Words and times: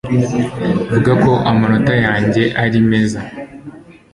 vuga 0.91 1.11
ko 1.23 1.31
amanota 1.51 1.93
yanjye 2.05 2.43
ari 2.63 2.79
meza 2.89 3.19